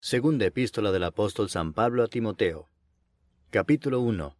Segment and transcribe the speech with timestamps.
[0.00, 2.68] Segunda epístola del apóstol San Pablo a Timoteo.
[3.50, 4.36] Capítulo 1.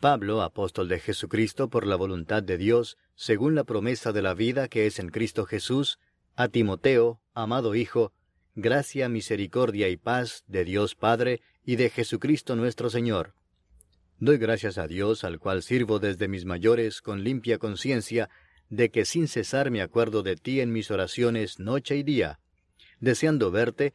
[0.00, 4.66] Pablo, apóstol de Jesucristo por la voluntad de Dios, según la promesa de la vida
[4.66, 6.00] que es en Cristo Jesús,
[6.34, 8.12] a Timoteo, amado Hijo,
[8.56, 13.34] gracia, misericordia y paz de Dios Padre y de Jesucristo nuestro Señor.
[14.18, 18.30] Doy gracias a Dios, al cual sirvo desde mis mayores con limpia conciencia,
[18.68, 22.40] de que sin cesar me acuerdo de ti en mis oraciones noche y día,
[22.98, 23.94] deseando verte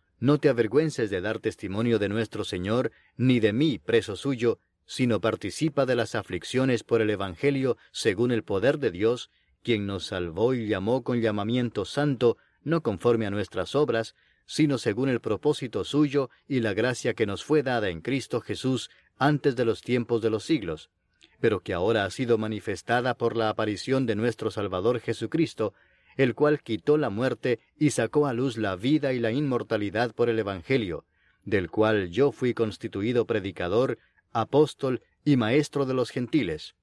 [0.21, 5.19] no te avergüences de dar testimonio de nuestro Señor, ni de mí, preso suyo, sino
[5.19, 9.31] participa de las aflicciones por el Evangelio según el poder de Dios,
[9.63, 14.15] quien nos salvó y llamó con llamamiento santo, no conforme a nuestras obras,
[14.45, 18.91] sino según el propósito suyo y la gracia que nos fue dada en Cristo Jesús
[19.17, 20.91] antes de los tiempos de los siglos,
[21.39, 25.73] pero que ahora ha sido manifestada por la aparición de nuestro Salvador Jesucristo,
[26.17, 30.29] el cual quitó la muerte y sacó a luz la vida y la inmortalidad por
[30.29, 31.05] el Evangelio,
[31.43, 33.97] del cual yo fui constituido predicador
[34.31, 36.75] apóstol y maestro de los gentiles.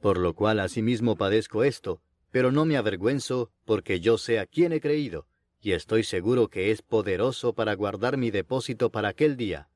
[0.00, 2.00] Por lo cual asimismo padezco esto,
[2.30, 5.26] pero no me avergüenzo, porque yo sé a quién he creído,
[5.60, 9.68] y estoy seguro que es poderoso para guardar mi depósito para aquel día.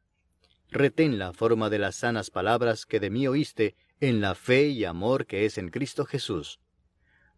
[0.70, 4.84] Retén la forma de las sanas palabras que de mí oíste en la fe y
[4.84, 6.60] amor que es en Cristo Jesús.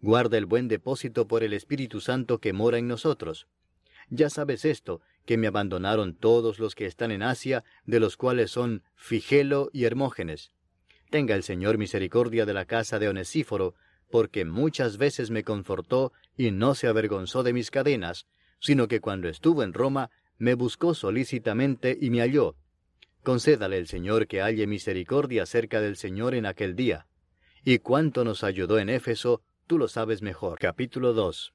[0.02, 3.48] Guarda el buen depósito por el Espíritu Santo que mora en nosotros.
[4.08, 8.50] Ya sabes esto, que me abandonaron todos los que están en Asia, de los cuales
[8.50, 10.52] son Figelo y Hermógenes.
[11.10, 13.74] Tenga el Señor misericordia de la casa de Onesíforo,
[14.10, 18.26] porque muchas veces me confortó y no se avergonzó de mis cadenas,
[18.58, 22.56] sino que cuando estuvo en Roma me buscó solícitamente y me halló.
[23.22, 27.06] Concédale el Señor que halle misericordia cerca del Señor en aquel día.
[27.62, 30.58] Y cuánto nos ayudó en Éfeso, tú lo sabes mejor.
[30.58, 31.54] Capítulo 2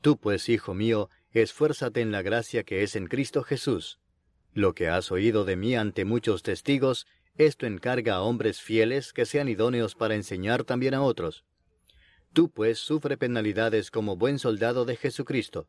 [0.00, 4.00] Tú pues, hijo mío, esfuérzate en la gracia que es en Cristo Jesús.
[4.52, 9.26] Lo que has oído de mí ante muchos testigos, esto encarga a hombres fieles que
[9.26, 11.44] sean idóneos para enseñar también a otros.
[12.32, 15.68] Tú pues sufre penalidades como buen soldado de Jesucristo.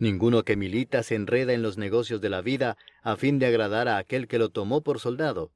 [0.00, 3.86] Ninguno que milita se enreda en los negocios de la vida a fin de agradar
[3.86, 5.52] a aquel que lo tomó por soldado.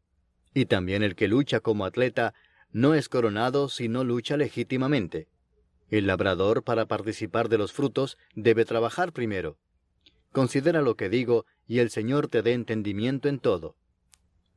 [0.54, 2.32] Y también el que lucha como atleta
[2.76, 5.28] no es coronado si no lucha legítimamente.
[5.88, 9.56] El labrador, para participar de los frutos, debe trabajar primero.
[10.30, 13.76] Considera lo que digo, y el Señor te dé entendimiento en todo.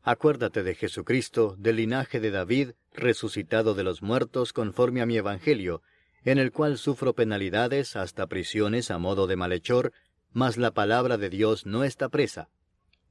[0.03, 5.81] Acuérdate de Jesucristo, del linaje de David, resucitado de los muertos conforme a mi Evangelio,
[6.25, 9.93] en el cual sufro penalidades hasta prisiones a modo de malhechor,
[10.33, 12.49] mas la palabra de Dios no está presa.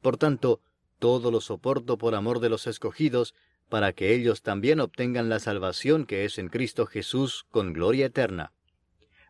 [0.03, 0.61] Por tanto,
[0.99, 3.35] todo lo soporto por amor de los escogidos,
[3.69, 8.53] para que ellos también obtengan la salvación que es en Cristo Jesús con gloria eterna.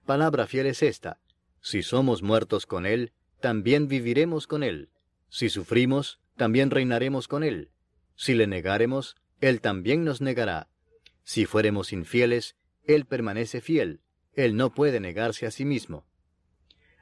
[0.07, 1.19] Palabra fiel es esta,
[1.61, 4.91] si somos muertos con Él, también viviremos con Él.
[5.29, 7.71] Si sufrimos, también reinaremos con Él.
[8.17, 10.69] Si le negaremos, Él también nos negará.
[11.25, 14.01] Si fuéremos infieles, Él permanece fiel.
[14.35, 16.07] Él no puede negarse a sí mismo.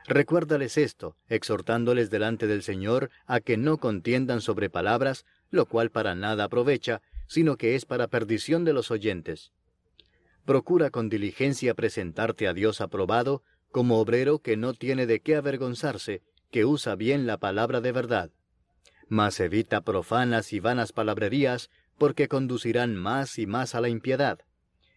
[0.06, 6.14] Recuérdales esto, exhortándoles delante del Señor a que no contiendan sobre palabras, lo cual para
[6.14, 9.53] nada aprovecha, sino que es para perdición de los oyentes.
[10.44, 16.22] Procura con diligencia presentarte a Dios aprobado, como obrero que no tiene de qué avergonzarse,
[16.50, 18.31] que usa bien la palabra de verdad.
[19.09, 24.38] Mas evita profanas y vanas palabrerías, porque conducirán más y más a la impiedad.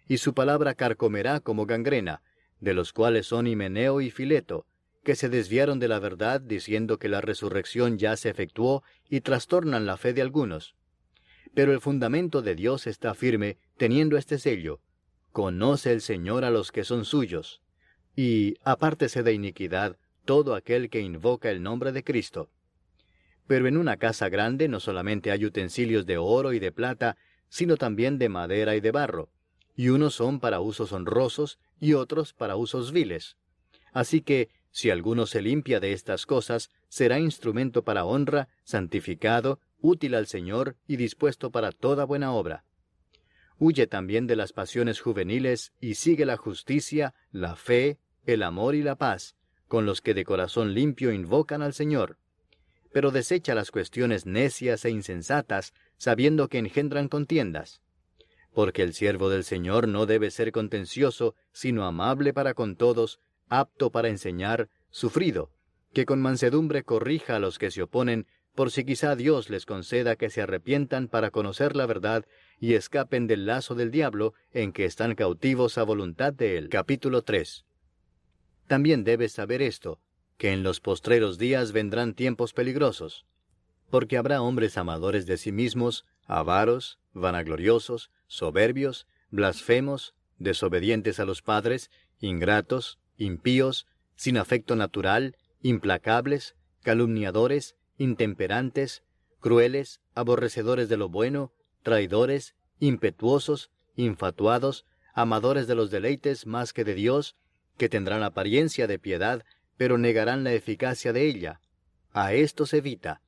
[0.07, 2.21] Y su palabra carcomerá como gangrena,
[2.59, 4.65] de los cuales son Himeneo y Fileto,
[5.03, 9.85] que se desviaron de la verdad diciendo que la resurrección ya se efectuó y trastornan
[9.85, 10.75] la fe de algunos.
[11.53, 14.79] Pero el fundamento de Dios está firme, teniendo este sello.
[15.31, 17.61] Conoce el Señor a los que son suyos.
[18.15, 22.49] Y apártese de iniquidad todo aquel que invoca el nombre de Cristo.
[23.47, 27.17] Pero en una casa grande no solamente hay utensilios de oro y de plata,
[27.49, 29.29] sino también de madera y de barro,
[29.75, 33.37] y unos son para usos honrosos y otros para usos viles.
[33.91, 40.15] Así que, si alguno se limpia de estas cosas, será instrumento para honra, santificado, útil
[40.15, 42.63] al Señor y dispuesto para toda buena obra.
[43.57, 48.83] Huye también de las pasiones juveniles y sigue la justicia, la fe, el amor y
[48.83, 49.35] la paz,
[49.67, 52.17] con los que de corazón limpio invocan al Señor.
[52.91, 57.81] pero desecha las cuestiones necias e insensatas, sabiendo que engendran contiendas.
[58.51, 63.91] Porque el siervo del Señor no debe ser contencioso, sino amable para con todos, apto
[63.91, 65.51] para enseñar, sufrido,
[65.93, 68.25] que con mansedumbre corrija a los que se oponen,
[68.59, 72.25] por si quizá Dios les conceda que se arrepientan para conocer la verdad
[72.59, 76.67] y escapen del lazo del diablo en que están cautivos a voluntad de él.
[76.67, 77.63] Capítulo 3.
[78.67, 80.01] También debes saber esto,
[80.37, 83.25] que en los postreros días vendrán tiempos peligrosos,
[83.89, 91.91] porque habrá hombres amadores de sí mismos, avaros, vanagloriosos, soberbios, blasfemos, desobedientes a los padres,
[92.19, 99.03] ingratos, impíos, sin afecto natural, implacables, calumniadores, intemperantes,
[99.39, 101.53] crueles, aborrecedores de lo bueno,
[101.83, 107.35] traidores, impetuosos, infatuados, amadores de los deleites más que de Dios,
[107.77, 109.45] que tendrán apariencia de piedad,
[109.77, 111.61] pero negarán la eficacia de ella.
[112.11, 113.21] A estos evita,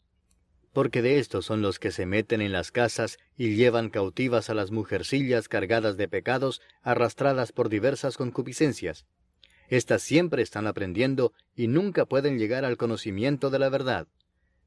[0.73, 4.53] porque de estos son los que se meten en las casas y llevan cautivas a
[4.53, 9.05] las mujercillas cargadas de pecados, arrastradas por diversas concupiscencias.
[9.67, 14.07] Estas siempre están aprendiendo y nunca pueden llegar al conocimiento de la verdad.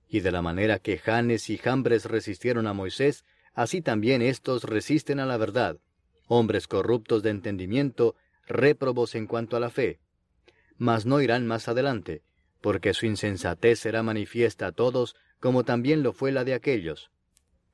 [0.09, 3.25] Y de la manera que Janes y Jambres resistieron a Moisés,
[3.55, 5.79] así también éstos resisten a la verdad,
[6.27, 8.17] hombres corruptos de entendimiento,
[8.47, 10.01] réprobos en cuanto a la fe.
[10.77, 12.23] Mas no irán más adelante,
[12.61, 17.11] porque su insensatez será manifiesta a todos, como también lo fue la de aquellos.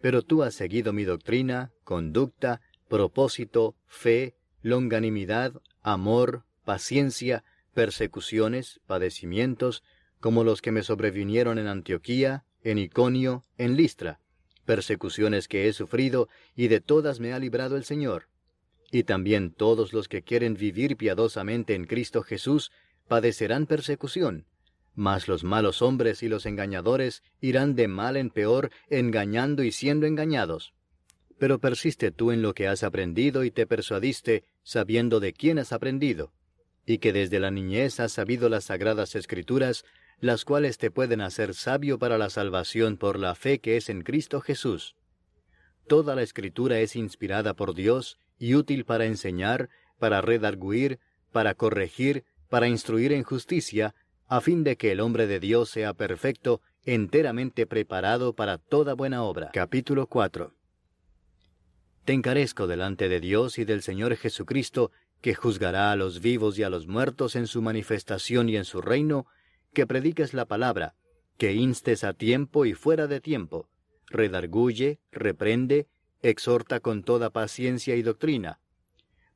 [0.00, 7.44] Pero tú has seguido mi doctrina, conducta, propósito, fe, longanimidad, amor, paciencia,
[7.75, 9.82] persecuciones, padecimientos,
[10.20, 14.20] como los que me sobrevinieron en Antioquía, en Iconio, en Listra,
[14.64, 18.28] persecuciones que he sufrido, y de todas me ha librado el Señor.
[18.93, 22.70] Y también todos los que quieren vivir piadosamente en Cristo Jesús
[23.08, 24.46] padecerán persecución,
[24.94, 30.06] mas los malos hombres y los engañadores irán de mal en peor, engañando y siendo
[30.06, 30.75] engañados.
[31.38, 35.72] Pero persiste tú en lo que has aprendido y te persuadiste, sabiendo de quién has
[35.72, 36.32] aprendido,
[36.84, 39.84] y que desde la niñez has sabido las sagradas escrituras,
[40.20, 44.02] las cuales te pueden hacer sabio para la salvación por la fe que es en
[44.02, 44.94] Cristo Jesús.
[45.87, 51.00] Toda la escritura es inspirada por Dios y útil para enseñar, para redarguir,
[51.32, 53.94] para corregir, para instruir en justicia,
[54.28, 59.22] a fin de que el hombre de Dios sea perfecto, enteramente preparado para toda buena
[59.22, 59.50] obra.
[59.52, 60.52] Capítulo 4
[62.05, 66.62] Te encarezco delante de Dios y del Señor Jesucristo, que juzgará a los vivos y
[66.62, 69.26] a los muertos en su manifestación y en su reino,
[69.72, 70.94] que prediques la palabra,
[71.38, 73.69] que instes a tiempo y fuera de tiempo,
[74.06, 75.88] redarguye, reprende,
[76.22, 78.61] exhorta con toda paciencia y doctrina,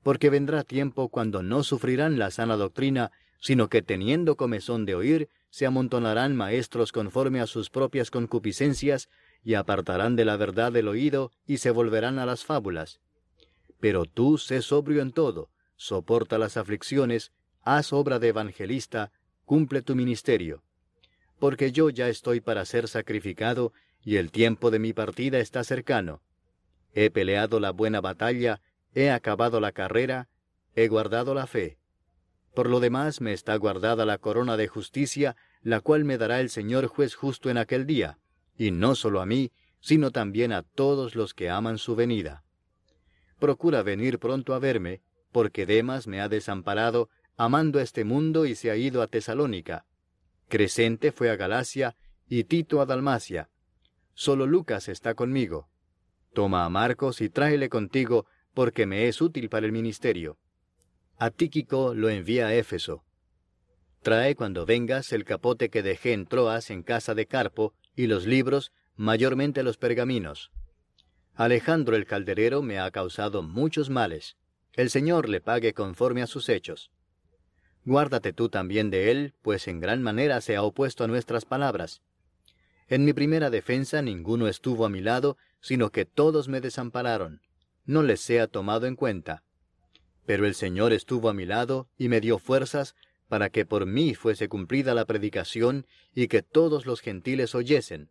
[0.02, 3.10] porque vendrá tiempo cuando no sufrirán la sana doctrina,
[3.40, 9.08] sino que teniendo comezón de oír, se amontonarán maestros conforme a sus propias concupiscencias,
[9.42, 13.00] y apartarán de la verdad el oído, y se volverán a las fábulas.
[13.80, 17.32] Pero tú sé sobrio en todo, soporta las aflicciones,
[17.62, 19.12] haz obra de evangelista,
[19.44, 20.62] cumple tu ministerio.
[21.38, 26.22] Porque yo ya estoy para ser sacrificado, y el tiempo de mi partida está cercano.
[26.92, 28.60] He peleado la buena batalla,
[28.94, 30.28] he acabado la carrera,
[30.74, 31.78] he guardado la fe.
[32.54, 36.50] Por lo demás me está guardada la corona de justicia, la cual me dará el
[36.50, 38.18] Señor juez justo en aquel día,
[38.56, 39.50] y no solo a mí,
[39.80, 42.44] sino también a todos los que aman su venida.
[43.38, 48.70] Procura venir pronto a verme, porque Demas me ha desamparado, amando este mundo y se
[48.70, 49.86] ha ido a Tesalónica.
[50.48, 51.96] Crescente fue a Galacia
[52.28, 53.50] y Tito a Dalmacia.
[54.14, 55.68] Solo Lucas está conmigo.
[56.32, 60.38] Toma a Marcos y tráele contigo, porque me es útil para el ministerio.
[61.18, 63.04] A Tíquico lo envía a Éfeso.
[64.02, 68.26] Trae cuando vengas el capote que dejé en Troas en casa de Carpo, y los
[68.26, 70.50] libros, mayormente los pergaminos.
[71.34, 74.36] Alejandro el calderero me ha causado muchos males.
[74.72, 76.90] El Señor le pague conforme a sus hechos.
[77.84, 82.02] Guárdate tú también de él, pues en gran manera se ha opuesto a nuestras palabras.
[82.88, 87.40] En mi primera defensa ninguno estuvo a mi lado, sino que todos me desampararon.
[87.84, 89.42] No les sea tomado en cuenta.
[90.26, 92.94] Pero el Señor estuvo a mi lado y me dio fuerzas
[93.28, 98.10] para que por mí fuese cumplida la predicación y que todos los gentiles oyesen.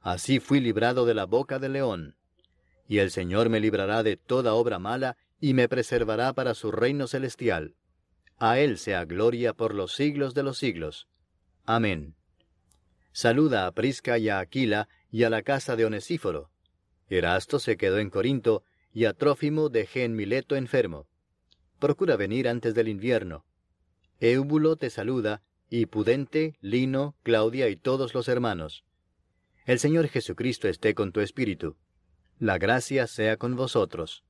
[0.00, 2.16] Así fui librado de la boca del león.
[2.86, 7.06] Y el Señor me librará de toda obra mala y me preservará para su reino
[7.06, 7.74] celestial.
[8.40, 11.08] A Él sea gloria por los siglos de los siglos.
[11.66, 12.14] Amén.
[13.12, 16.50] Saluda a Prisca y a Aquila y a la casa de Onesíforo.
[17.10, 21.06] Erasto se quedó en Corinto, y a Trófimo dejé en Mileto enfermo.
[21.78, 23.44] Procura venir antes del invierno.
[24.20, 28.84] Eúbulo te saluda, y Pudente, Lino, Claudia y todos los hermanos.
[29.66, 31.76] El Señor Jesucristo esté con tu espíritu.
[32.38, 34.24] La gracia sea con vosotros.